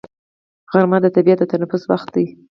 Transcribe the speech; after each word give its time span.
غرمه 0.71 0.97
د 1.01 1.05
طبیعت 1.15 1.39
د 1.41 1.43
تنفس 1.51 1.81
وخت 1.91 2.09
دی 2.15 2.25